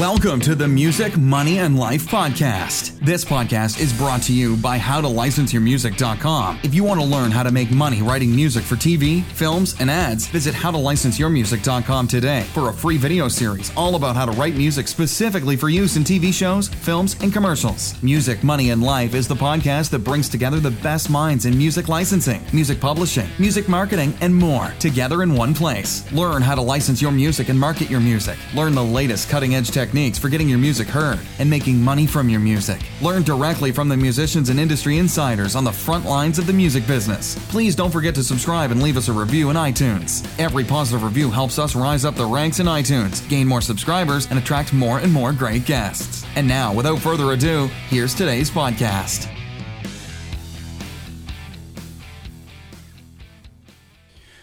Welcome 0.00 0.40
to 0.40 0.54
the 0.54 0.66
Music, 0.66 1.18
Money, 1.18 1.58
and 1.58 1.78
Life 1.78 2.06
podcast. 2.06 2.98
This 3.00 3.22
podcast 3.22 3.78
is 3.78 3.92
brought 3.92 4.22
to 4.22 4.32
you 4.32 4.56
by 4.56 4.78
HowToLicenseYourMusic.com. 4.78 6.60
If 6.62 6.74
you 6.74 6.84
want 6.84 7.00
to 7.00 7.06
learn 7.06 7.30
how 7.30 7.42
to 7.42 7.50
make 7.50 7.70
money 7.70 8.00
writing 8.00 8.34
music 8.34 8.64
for 8.64 8.76
TV, 8.76 9.22
films, 9.22 9.78
and 9.78 9.90
ads, 9.90 10.26
visit 10.28 10.54
HowToLicenseYourMusic.com 10.54 12.08
today 12.08 12.44
for 12.54 12.70
a 12.70 12.72
free 12.72 12.96
video 12.96 13.28
series 13.28 13.70
all 13.76 13.94
about 13.94 14.16
how 14.16 14.24
to 14.24 14.32
write 14.32 14.54
music 14.54 14.88
specifically 14.88 15.54
for 15.54 15.68
use 15.68 15.98
in 15.98 16.02
TV 16.02 16.32
shows, 16.32 16.68
films, 16.68 17.14
and 17.22 17.30
commercials. 17.30 18.02
Music, 18.02 18.42
Money, 18.42 18.70
and 18.70 18.82
Life 18.82 19.14
is 19.14 19.28
the 19.28 19.34
podcast 19.34 19.90
that 19.90 19.98
brings 19.98 20.30
together 20.30 20.60
the 20.60 20.70
best 20.70 21.10
minds 21.10 21.44
in 21.44 21.58
music 21.58 21.88
licensing, 21.88 22.42
music 22.54 22.80
publishing, 22.80 23.28
music 23.38 23.68
marketing, 23.68 24.14
and 24.22 24.34
more 24.34 24.72
together 24.78 25.22
in 25.22 25.34
one 25.34 25.52
place. 25.52 26.10
Learn 26.10 26.40
how 26.40 26.54
to 26.54 26.62
license 26.62 27.02
your 27.02 27.12
music 27.12 27.50
and 27.50 27.60
market 27.60 27.90
your 27.90 28.00
music. 28.00 28.38
Learn 28.54 28.74
the 28.74 28.82
latest 28.82 29.28
cutting 29.28 29.54
edge 29.54 29.68
technology 29.68 29.89
techniques 29.90 30.18
for 30.18 30.28
getting 30.28 30.48
your 30.48 30.58
music 30.58 30.86
heard 30.86 31.18
and 31.40 31.50
making 31.50 31.82
money 31.82 32.06
from 32.06 32.28
your 32.28 32.38
music. 32.38 32.80
Learn 33.02 33.24
directly 33.24 33.72
from 33.72 33.88
the 33.88 33.96
musicians 33.96 34.48
and 34.48 34.60
industry 34.60 34.98
insiders 34.98 35.56
on 35.56 35.64
the 35.64 35.72
front 35.72 36.04
lines 36.04 36.38
of 36.38 36.46
the 36.46 36.52
music 36.52 36.86
business. 36.86 37.36
Please 37.50 37.74
don't 37.74 37.90
forget 37.90 38.14
to 38.14 38.22
subscribe 38.22 38.70
and 38.70 38.80
leave 38.80 38.96
us 38.96 39.08
a 39.08 39.12
review 39.12 39.50
in 39.50 39.56
iTunes. 39.56 40.24
Every 40.38 40.62
positive 40.62 41.02
review 41.02 41.28
helps 41.28 41.58
us 41.58 41.74
rise 41.74 42.04
up 42.04 42.14
the 42.14 42.24
ranks 42.24 42.60
in 42.60 42.66
iTunes, 42.66 43.28
gain 43.28 43.48
more 43.48 43.60
subscribers, 43.60 44.28
and 44.30 44.38
attract 44.38 44.72
more 44.72 45.00
and 45.00 45.12
more 45.12 45.32
great 45.32 45.64
guests. 45.64 46.24
And 46.36 46.46
now, 46.46 46.72
without 46.72 47.00
further 47.00 47.32
ado, 47.32 47.66
here's 47.88 48.14
today's 48.14 48.48
podcast. 48.48 49.39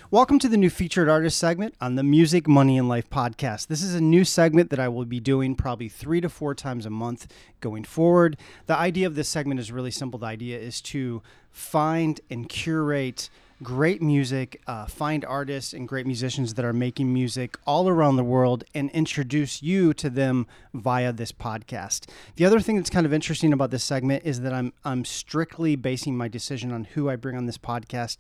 Welcome 0.10 0.40
to 0.40 0.48
the 0.48 0.56
new 0.56 0.70
featured 0.70 1.10
artist 1.10 1.38
segment 1.38 1.76
on 1.82 1.96
the 1.96 2.04
Music, 2.04 2.48
Money, 2.48 2.78
and 2.78 2.88
Life 2.88 3.10
podcast. 3.10 3.68
This 3.68 3.84
is 3.84 3.94
a 3.94 4.00
new 4.00 4.24
segment 4.24 4.70
that 4.70 4.80
I 4.80 4.88
will 4.88 5.04
be 5.04 5.20
doing 5.20 5.54
probably 5.54 5.90
three 5.90 6.22
to 6.22 6.30
four 6.30 6.56
times 6.56 6.86
a 6.86 6.90
month 6.90 7.28
going 7.60 7.84
forward. 7.84 8.38
The 8.68 8.78
idea 8.78 9.06
of 9.06 9.16
this 9.16 9.28
segment 9.28 9.60
is 9.60 9.70
really 9.70 9.92
simple. 9.92 10.18
The 10.18 10.28
idea 10.28 10.60
is 10.60 10.80
to 10.84 11.22
find 11.52 12.22
and 12.30 12.48
curate 12.48 13.30
great 13.62 14.02
music, 14.02 14.62
uh, 14.66 14.86
find 14.86 15.26
artists 15.26 15.74
and 15.74 15.90
great 15.90 16.06
musicians 16.06 16.54
that 16.54 16.64
are 16.64 16.72
making 16.72 17.14
music 17.14 17.58
all 17.66 17.90
around 17.90 18.16
the 18.16 18.24
world 18.24 18.64
and 18.74 18.90
introduce 18.92 19.62
you 19.62 19.94
to 19.96 20.10
them 20.10 20.48
via 20.74 21.12
this 21.12 21.34
podcast. 21.34 22.08
The 22.38 22.46
other 22.46 22.62
thing 22.62 22.78
that's 22.78 22.90
kind 22.90 23.06
of 23.06 23.14
interesting 23.14 23.52
about 23.52 23.72
this 23.72 23.84
segment 23.84 24.24
is 24.24 24.40
that 24.42 24.54
I'm 24.54 24.72
I'm 24.86 25.04
strictly 25.04 25.76
basing 25.76 26.16
my 26.16 26.30
decision 26.30 26.72
on 26.72 26.86
who 26.86 27.10
I 27.10 27.18
bring 27.18 27.36
on 27.36 27.46
this 27.46 27.58
podcast 27.58 28.20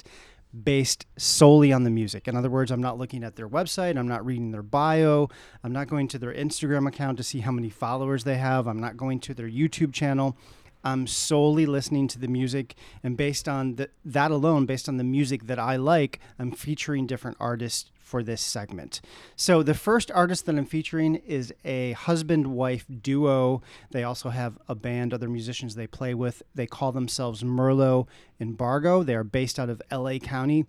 based 0.63 1.05
solely 1.17 1.71
on 1.71 1.83
the 1.83 1.89
music. 1.89 2.27
In 2.27 2.35
other 2.35 2.49
words, 2.49 2.71
I'm 2.71 2.81
not 2.81 2.97
looking 2.97 3.23
at 3.23 3.35
their 3.35 3.49
website, 3.49 3.97
I'm 3.97 4.07
not 4.07 4.25
reading 4.25 4.51
their 4.51 4.63
bio, 4.63 5.29
I'm 5.63 5.73
not 5.73 5.87
going 5.87 6.07
to 6.09 6.19
their 6.19 6.33
Instagram 6.33 6.87
account 6.87 7.17
to 7.17 7.23
see 7.23 7.39
how 7.39 7.51
many 7.51 7.69
followers 7.69 8.23
they 8.23 8.37
have, 8.37 8.67
I'm 8.67 8.79
not 8.79 8.97
going 8.97 9.19
to 9.21 9.33
their 9.33 9.49
YouTube 9.49 9.93
channel. 9.93 10.37
I'm 10.83 11.07
solely 11.07 11.65
listening 11.65 12.07
to 12.09 12.19
the 12.19 12.29
music, 12.29 12.75
and 13.03 13.17
based 13.17 13.49
on 13.49 13.75
the, 13.75 13.89
that 14.05 14.31
alone, 14.31 14.65
based 14.65 14.87
on 14.87 14.95
the 14.95 15.03
music 15.03 15.47
that 15.47 15.59
I 15.59 15.75
like, 15.75 16.19
I'm 16.39 16.51
featuring 16.51 17.07
different 17.07 17.35
artists 17.41 17.91
for 18.07 18.23
this 18.23 18.41
segment. 18.41 19.01
So 19.35 19.61
the 19.61 19.73
first 19.73 20.09
artist 20.11 20.45
that 20.45 20.55
I'm 20.57 20.65
featuring 20.65 21.15
is 21.15 21.53
a 21.65 21.91
husband 21.91 22.47
wife 22.47 22.85
duo. 23.01 23.61
They 23.91 24.03
also 24.03 24.29
have 24.29 24.57
a 24.69 24.75
band, 24.75 25.13
other 25.13 25.27
musicians 25.27 25.75
they 25.75 25.87
play 25.87 26.13
with. 26.13 26.41
They 26.55 26.67
call 26.67 26.93
themselves 26.93 27.43
Merlot 27.43 28.07
Embargo. 28.39 29.03
They 29.03 29.13
are 29.13 29.25
based 29.25 29.59
out 29.59 29.69
of 29.69 29.81
LA 29.91 30.19
County. 30.19 30.65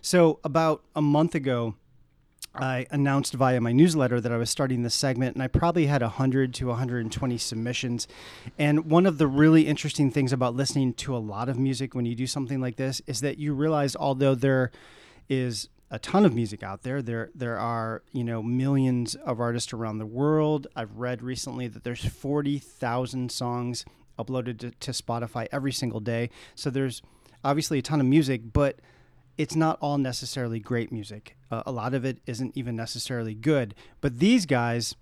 So 0.00 0.40
about 0.42 0.82
a 0.96 1.02
month 1.02 1.34
ago, 1.34 1.74
I 2.54 2.86
announced 2.90 3.34
via 3.34 3.60
my 3.60 3.72
newsletter 3.72 4.18
that 4.22 4.32
I 4.32 4.38
was 4.38 4.48
starting 4.48 4.82
this 4.82 4.94
segment, 4.94 5.36
and 5.36 5.42
I 5.42 5.46
probably 5.46 5.86
had 5.86 6.00
100 6.00 6.54
to 6.54 6.68
120 6.68 7.36
submissions. 7.36 8.08
And 8.58 8.90
one 8.90 9.04
of 9.04 9.18
the 9.18 9.26
really 9.26 9.66
interesting 9.66 10.10
things 10.10 10.32
about 10.32 10.56
listening 10.56 10.94
to 10.94 11.14
a 11.14 11.18
lot 11.18 11.50
of 11.50 11.58
music 11.58 11.94
when 11.94 12.06
you 12.06 12.14
do 12.14 12.26
something 12.26 12.62
like 12.62 12.76
this 12.76 13.02
is 13.06 13.20
that 13.20 13.36
you 13.36 13.52
realize, 13.52 13.94
although 13.94 14.34
there 14.34 14.70
is 15.28 15.68
a 15.90 15.98
ton 15.98 16.24
of 16.24 16.34
music 16.34 16.62
out 16.62 16.82
there. 16.82 17.00
There 17.00 17.30
there 17.34 17.58
are, 17.58 18.02
you 18.12 18.24
know, 18.24 18.42
millions 18.42 19.14
of 19.14 19.40
artists 19.40 19.72
around 19.72 19.98
the 19.98 20.06
world. 20.06 20.66
I've 20.76 20.96
read 20.96 21.22
recently 21.22 21.68
that 21.68 21.84
there's 21.84 22.04
40,000 22.04 23.30
songs 23.32 23.84
uploaded 24.18 24.58
to, 24.58 24.70
to, 24.72 24.90
Spotify 24.90 25.46
every 25.52 25.72
single 25.72 26.00
day. 26.00 26.28
So 26.54 26.70
there's 26.70 27.02
obviously 27.44 27.78
a 27.78 27.82
ton 27.82 28.00
of 28.00 28.06
music, 28.06 28.52
but 28.52 28.80
it's 29.36 29.54
not 29.54 29.78
all 29.80 29.96
necessarily 29.96 30.58
great 30.58 30.90
music. 30.90 31.36
Uh, 31.50 31.62
a 31.64 31.72
lot 31.72 31.94
of 31.94 32.04
it 32.04 32.18
isn't 32.26 32.56
even 32.56 32.74
necessarily 32.74 33.34
good. 33.34 33.74
But 34.00 34.18
these 34.18 34.44
guys 34.44 34.96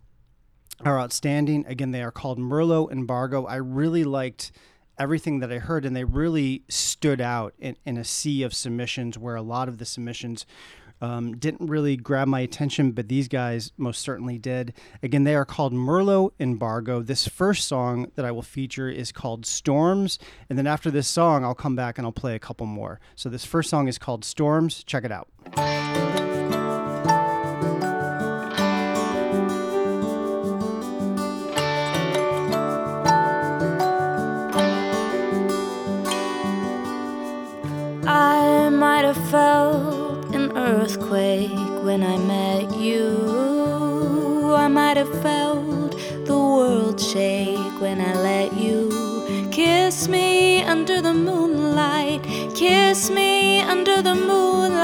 are 0.85 1.01
outstanding. 1.01 1.65
Again, 1.67 1.91
they 1.91 2.03
are 2.03 2.11
called 2.11 2.39
Merlot 2.39 2.93
Embargo. 2.93 3.47
I 3.47 3.57
really 3.57 4.05
liked 4.05 4.53
everything 4.99 5.41
that 5.41 5.53
I 5.53 5.59
heard, 5.59 5.85
and 5.85 5.95
they 5.95 6.05
really 6.05 6.63
stood 6.69 7.21
out 7.21 7.55
in, 7.59 7.77
in 7.85 7.97
a 7.97 8.05
sea 8.05 8.43
of 8.43 8.55
submissions 8.55 9.19
where 9.19 9.37
a 9.37 9.43
lot 9.43 9.69
of 9.69 9.79
the 9.79 9.85
submissions 9.85 10.47
um, 11.01 11.37
didn't 11.37 11.69
really 11.69 11.97
grab 11.97 12.27
my 12.27 12.41
attention, 12.41 12.93
but 12.93 13.09
these 13.09 13.29
guys 13.29 13.73
most 13.77 14.01
certainly 14.01 14.39
did. 14.39 14.73
Again, 15.03 15.25
they 15.25 15.35
are 15.35 15.45
called 15.45 15.73
Merlot 15.73 16.33
Embargo. 16.41 17.03
This 17.03 17.29
first 17.29 17.69
song 17.69 18.11
that 18.15 18.25
I 18.25 18.31
will 18.31 18.43
feature 18.43 18.89
is 18.89 19.13
called 19.13 19.45
Storms, 19.45 20.19
and 20.49 20.59
then 20.59 20.67
after 20.67 20.91
this 20.91 21.09
song, 21.09 21.45
I'll 21.45 21.55
come 21.55 21.77
back 21.77 21.99
and 21.99 22.07
I'll 22.07 22.13
play 22.13 22.35
a 22.35 22.39
couple 22.39 22.67
more. 22.67 23.01
So 23.15 23.29
this 23.29 23.45
first 23.45 23.69
song 23.71 23.89
is 23.89 23.99
called 23.99 24.25
Storms. 24.25 24.83
Check 24.85 25.05
it 25.05 25.13
out. 25.13 25.29
Earthquake 40.87 41.51
when 41.83 42.01
I 42.05 42.17
met 42.17 42.79
you. 42.79 44.55
I 44.55 44.69
might 44.69 44.97
have 44.97 45.13
felt 45.21 45.91
the 46.27 46.39
world 46.39 47.01
shake 47.01 47.81
when 47.81 48.01
I 48.01 48.15
let 48.15 48.57
you 48.57 48.79
kiss 49.51 50.07
me 50.07 50.63
under 50.63 51.03
the 51.03 51.13
moonlight. 51.13 52.23
Kiss 52.55 53.11
me 53.11 53.63
under 53.63 54.01
the 54.01 54.15
moonlight. 54.15 54.77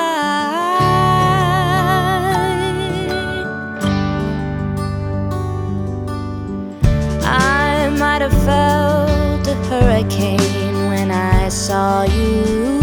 I 7.22 7.94
might 7.96 8.22
have 8.26 8.38
felt 8.50 9.46
a 9.46 9.54
hurricane 9.70 10.88
when 10.88 11.12
I 11.12 11.48
saw 11.48 12.02
you. 12.02 12.81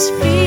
speak. 0.00 0.39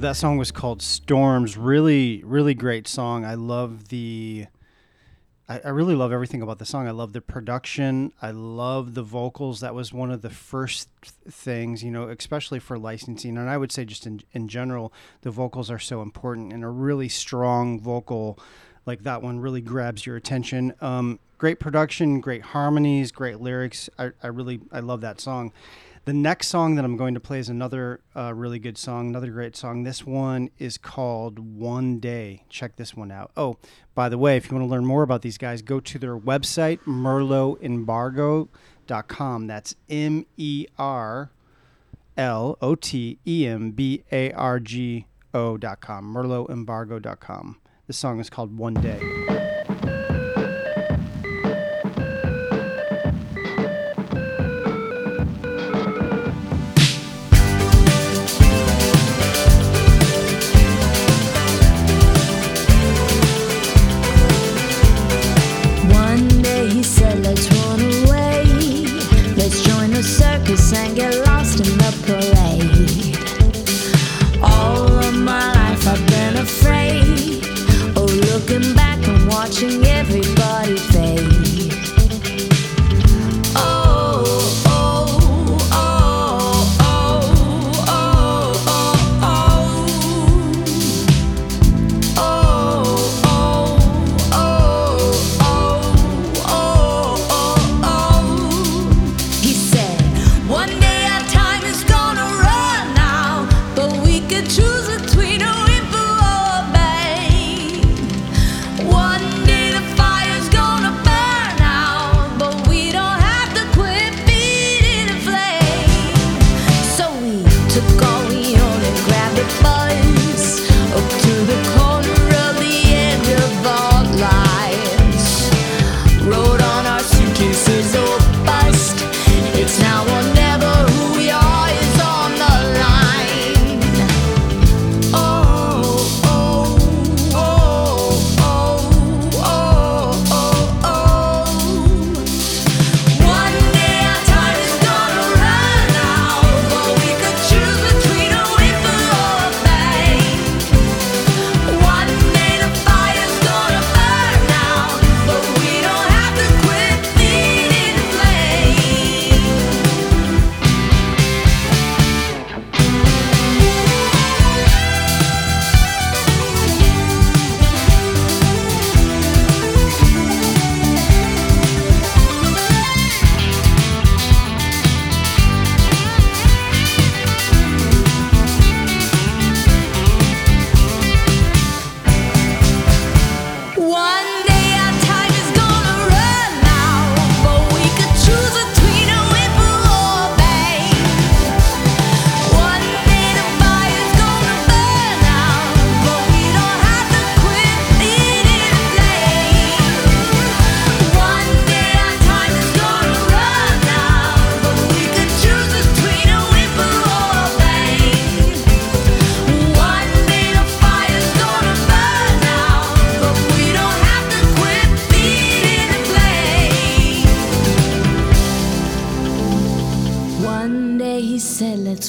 That 0.00 0.16
song 0.16 0.38
was 0.38 0.50
called 0.50 0.80
Storms. 0.80 1.58
Really, 1.58 2.22
really 2.24 2.54
great 2.54 2.88
song. 2.88 3.26
I 3.26 3.34
love 3.34 3.88
the. 3.88 4.46
I, 5.46 5.60
I 5.62 5.68
really 5.68 5.94
love 5.94 6.10
everything 6.10 6.40
about 6.40 6.58
the 6.58 6.64
song. 6.64 6.88
I 6.88 6.92
love 6.92 7.12
the 7.12 7.20
production. 7.20 8.14
I 8.22 8.30
love 8.30 8.94
the 8.94 9.02
vocals. 9.02 9.60
That 9.60 9.74
was 9.74 9.92
one 9.92 10.10
of 10.10 10.22
the 10.22 10.30
first 10.30 10.88
th- 11.02 11.34
things, 11.34 11.84
you 11.84 11.90
know, 11.90 12.08
especially 12.08 12.60
for 12.60 12.78
licensing. 12.78 13.36
And 13.36 13.50
I 13.50 13.58
would 13.58 13.70
say 13.70 13.84
just 13.84 14.06
in, 14.06 14.22
in 14.32 14.48
general, 14.48 14.90
the 15.20 15.30
vocals 15.30 15.70
are 15.70 15.78
so 15.78 16.00
important. 16.00 16.54
And 16.54 16.64
a 16.64 16.68
really 16.68 17.10
strong 17.10 17.78
vocal 17.78 18.38
like 18.86 19.02
that 19.02 19.20
one 19.20 19.38
really 19.38 19.60
grabs 19.60 20.06
your 20.06 20.16
attention. 20.16 20.72
Um, 20.80 21.20
great 21.36 21.60
production, 21.60 22.22
great 22.22 22.42
harmonies, 22.42 23.12
great 23.12 23.40
lyrics. 23.40 23.90
I, 23.98 24.12
I 24.22 24.28
really 24.28 24.60
I 24.72 24.80
love 24.80 25.02
that 25.02 25.20
song. 25.20 25.52
The 26.10 26.14
next 26.14 26.48
song 26.48 26.74
that 26.74 26.84
I'm 26.84 26.96
going 26.96 27.14
to 27.14 27.20
play 27.20 27.38
is 27.38 27.48
another 27.48 28.00
uh, 28.16 28.34
really 28.34 28.58
good 28.58 28.76
song, 28.76 29.10
another 29.10 29.30
great 29.30 29.54
song. 29.54 29.84
This 29.84 30.04
one 30.04 30.50
is 30.58 30.76
called 30.76 31.38
One 31.38 32.00
Day. 32.00 32.42
Check 32.48 32.74
this 32.74 32.96
one 32.96 33.12
out. 33.12 33.30
Oh, 33.36 33.58
by 33.94 34.08
the 34.08 34.18
way, 34.18 34.36
if 34.36 34.50
you 34.50 34.56
want 34.56 34.66
to 34.66 34.68
learn 34.68 34.84
more 34.84 35.04
about 35.04 35.22
these 35.22 35.38
guys, 35.38 35.62
go 35.62 35.78
to 35.78 35.98
their 36.00 36.18
website, 36.18 36.80
merlotembargo.com. 36.80 39.46
That's 39.46 39.76
M 39.88 40.26
E 40.36 40.66
R 40.76 41.30
L 42.16 42.58
O 42.60 42.74
T 42.74 43.20
E 43.24 43.46
M 43.46 43.70
B 43.70 44.02
A 44.10 44.32
R 44.32 44.58
G 44.58 45.06
O.com, 45.32 46.12
merlotembargo.com. 46.12 47.60
This 47.86 47.96
song 47.96 48.18
is 48.18 48.28
called 48.28 48.58
One 48.58 48.74
Day. 48.74 49.39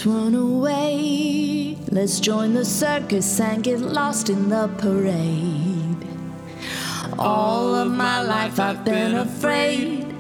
Run 0.06 0.34
away. 0.34 1.78
Let's 1.92 2.20
join 2.20 2.56
the 2.56 2.66
circus 2.66 3.40
and 3.40 3.64
get 3.64 3.82
lost 3.82 4.32
in 4.32 4.50
the 4.50 4.68
parade. 4.80 6.08
All 7.20 7.76
of 7.76 7.92
my 7.92 8.24
life 8.24 8.60
I've 8.60 8.84
been 8.84 9.14
afraid 9.14 10.12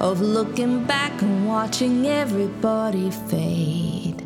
of 0.00 0.20
looking 0.20 0.84
back 0.84 1.22
and 1.22 1.48
watching 1.48 2.06
everybody 2.06 3.10
fade. 3.10 4.22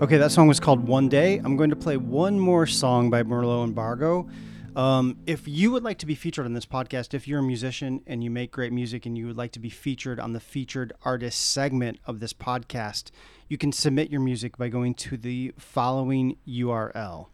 Okay, 0.00 0.16
that 0.16 0.30
song 0.30 0.46
was 0.46 0.60
called 0.60 0.86
One 0.86 1.08
Day. 1.08 1.38
I'm 1.38 1.56
going 1.56 1.70
to 1.70 1.76
play 1.76 1.96
one 1.96 2.38
more 2.38 2.66
song 2.66 3.10
by 3.10 3.24
Merlot 3.24 3.64
Embargo. 3.64 4.28
Um, 4.76 5.16
if 5.26 5.48
you 5.48 5.72
would 5.72 5.82
like 5.82 5.98
to 5.98 6.06
be 6.06 6.14
featured 6.14 6.44
on 6.44 6.52
this 6.52 6.66
podcast, 6.66 7.14
if 7.14 7.26
you're 7.26 7.40
a 7.40 7.42
musician 7.42 8.02
and 8.06 8.22
you 8.22 8.30
make 8.30 8.52
great 8.52 8.72
music 8.72 9.06
and 9.06 9.18
you 9.18 9.26
would 9.26 9.36
like 9.38 9.52
to 9.52 9.58
be 9.58 9.70
featured 9.70 10.20
on 10.20 10.34
the 10.34 10.40
featured 10.40 10.92
artist 11.02 11.40
segment 11.50 11.98
of 12.06 12.20
this 12.20 12.32
podcast, 12.34 13.10
you 13.48 13.58
can 13.58 13.72
submit 13.72 14.08
your 14.10 14.20
music 14.20 14.56
by 14.56 14.68
going 14.68 14.94
to 14.94 15.16
the 15.16 15.52
following 15.56 16.36
URL. 16.46 17.26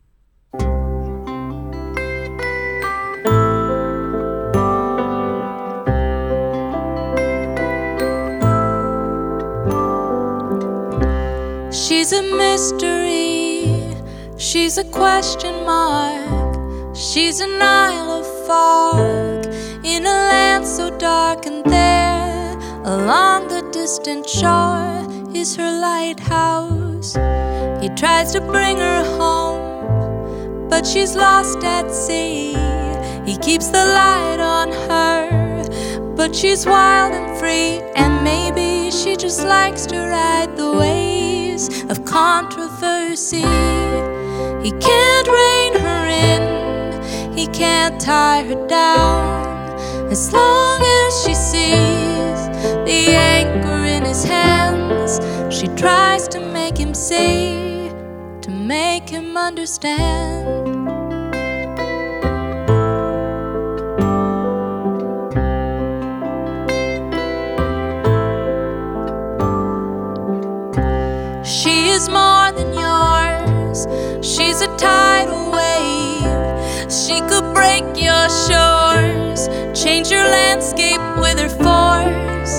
She's 12.10 12.18
a 12.18 12.36
mystery, 12.36 13.96
she's 14.36 14.78
a 14.78 14.84
question 14.84 15.64
mark, 15.64 16.96
she's 16.96 17.38
an 17.38 17.62
isle 17.62 18.10
of 18.10 18.46
fog 18.48 19.46
in 19.84 20.02
a 20.02 20.18
land 20.32 20.66
so 20.66 20.90
dark, 20.98 21.46
and 21.46 21.64
there 21.66 22.58
along 22.82 23.46
the 23.46 23.62
distant 23.70 24.28
shore 24.28 25.06
is 25.32 25.54
her 25.54 25.70
lighthouse. 25.80 27.14
He 27.80 27.88
tries 27.90 28.32
to 28.32 28.40
bring 28.40 28.78
her 28.78 29.04
home, 29.16 30.68
but 30.68 30.84
she's 30.84 31.14
lost 31.14 31.62
at 31.62 31.92
sea. 31.92 32.56
He 33.24 33.36
keeps 33.36 33.68
the 33.68 33.84
light 33.84 34.40
on 34.40 34.72
her, 34.88 36.14
but 36.16 36.34
she's 36.34 36.66
wild 36.66 37.14
and 37.14 37.38
free, 37.38 37.80
and 37.94 38.24
maybe 38.24 38.90
she 38.90 39.14
just 39.14 39.44
likes 39.44 39.86
to 39.86 39.96
ride 39.96 40.56
the 40.56 40.72
of 41.90 42.04
controversy. 42.04 43.46
He 44.64 44.70
can't 44.88 45.28
rein 45.28 45.72
her 45.84 46.02
in, 46.28 47.36
he 47.36 47.46
can't 47.48 48.00
tie 48.00 48.42
her 48.44 48.66
down. 48.66 49.50
As 50.10 50.32
long 50.32 50.80
as 50.82 51.24
she 51.24 51.34
sees 51.34 52.40
the 52.84 53.14
anchor 53.14 53.84
in 53.84 54.04
his 54.04 54.24
hands, 54.24 55.20
she 55.54 55.68
tries 55.68 56.26
to 56.28 56.40
make 56.40 56.76
him 56.76 56.94
see, 56.94 57.90
to 58.42 58.50
make 58.50 59.08
him 59.08 59.36
understand. 59.36 60.59
Is 72.00 72.08
more 72.08 72.50
than 72.52 72.72
yours. 72.72 73.78
She's 74.24 74.62
a 74.62 74.70
tidal 74.78 75.52
wave. 75.52 76.92
She 77.00 77.16
could 77.28 77.46
break 77.52 77.84
your 78.08 78.26
shores, 78.46 79.40
change 79.78 80.10
your 80.10 80.26
landscape 80.38 81.04
with 81.22 81.38
her 81.44 81.52
force. 81.64 82.54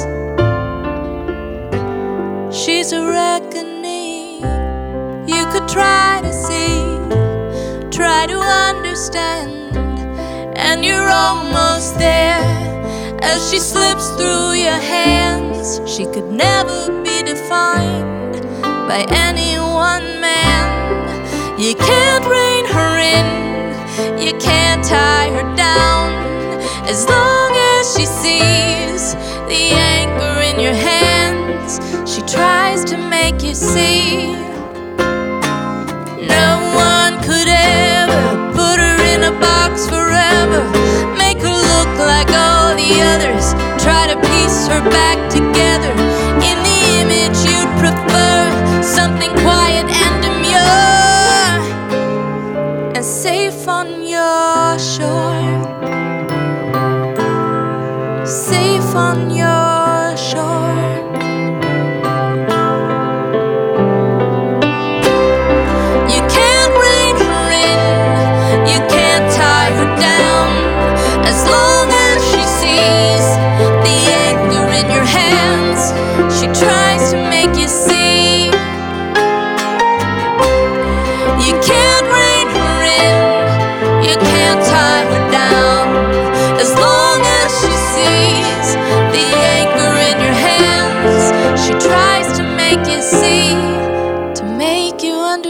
She's 2.56 2.92
a 2.92 3.02
reckoning. 3.08 4.42
You 5.34 5.44
could 5.52 5.68
try 5.68 6.22
to 6.22 6.34
see, 6.46 6.78
try 7.98 8.28
to 8.28 8.38
understand, 8.70 9.76
and 10.56 10.86
you're 10.86 11.10
almost 11.10 11.98
there. 11.98 12.46
As 13.24 13.50
she 13.50 13.60
slips 13.60 14.08
through 14.18 14.52
your 14.68 14.82
hands, 14.96 15.82
she 15.86 16.06
could 16.06 16.30
never 16.32 16.80
be 17.04 17.24
defined 17.24 18.21
by 18.92 19.06
any 19.28 19.58
one 19.58 20.20
man. 20.20 20.68
You 21.58 21.74
can't 21.76 22.26
rein 22.26 22.66
her 22.76 22.94
in, 23.18 23.28
you 24.20 24.34
can't 24.38 24.84
tie 24.84 25.30
her 25.38 25.48
down. 25.56 26.08
As 26.94 27.08
long 27.08 27.52
as 27.74 27.84
she 27.96 28.06
sees 28.06 29.14
the 29.52 29.64
anchor 29.96 30.36
in 30.50 30.60
your 30.60 30.74
hands, 30.74 31.80
she 32.12 32.22
tries 32.24 32.84
to 32.92 32.98
make 32.98 33.42
you 33.42 33.54
see. 33.54 34.51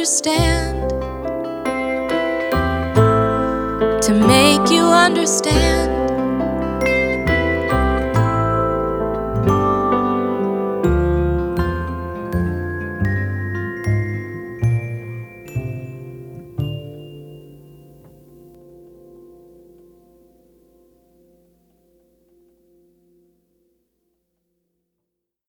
Understand. 0.02 0.90
To 4.02 4.14
make 4.16 4.72
you 4.72 4.82
understand. 4.82 5.91